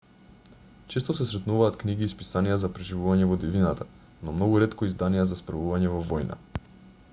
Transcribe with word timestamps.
често 0.93 1.13
се 1.17 1.27
сретнуваат 1.31 1.77
книги 1.83 2.03
и 2.07 2.13
списанија 2.13 2.57
за 2.63 2.71
преживување 2.79 3.29
во 3.33 3.39
дивината 3.45 3.89
но 4.25 4.35
многу 4.39 4.65
ретко 4.67 4.91
изданија 4.91 5.29
за 5.35 5.41
справување 5.45 5.95
во 5.99 6.05
војна 6.13 6.43